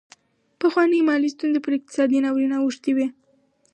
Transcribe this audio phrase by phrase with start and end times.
[0.61, 3.07] پخوانۍ مالي ستونزې پر اقتصادي ناورین اوښتې وې.